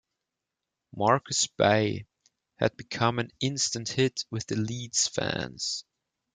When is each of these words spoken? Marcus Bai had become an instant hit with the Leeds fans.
Marcus 0.95 1.45
Bai 1.45 2.07
had 2.55 2.75
become 2.75 3.19
an 3.19 3.29
instant 3.39 3.87
hit 3.89 4.25
with 4.31 4.47
the 4.47 4.55
Leeds 4.55 5.07
fans. 5.07 5.85